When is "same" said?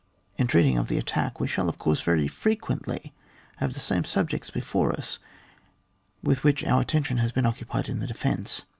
3.79-4.03